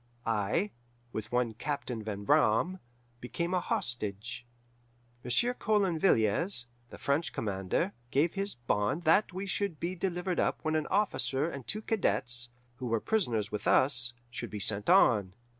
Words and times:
I, 0.25 0.71
with 1.13 1.31
one 1.31 1.53
Captain 1.53 2.01
Van 2.03 2.23
Braam, 2.23 2.79
became 3.19 3.53
a 3.53 3.59
hostage. 3.59 4.47
Monsieur 5.23 5.53
Coulon 5.53 5.99
Villiers, 5.99 6.65
the 6.89 6.97
French 6.97 7.31
commander, 7.31 7.93
gave 8.09 8.33
his 8.33 8.55
bond 8.55 9.03
that 9.03 9.31
we 9.31 9.45
should 9.45 9.79
be 9.79 9.93
delivered 9.93 10.39
up 10.39 10.57
when 10.63 10.75
an 10.75 10.87
officer 10.87 11.47
and 11.47 11.67
two 11.67 11.83
cadets, 11.83 12.49
who 12.77 12.87
were 12.87 12.99
prisoners 12.99 13.51
with 13.51 13.67
us, 13.67 14.13
should 14.31 14.49
be 14.49 14.59
sent 14.59 14.89
on. 14.89 15.35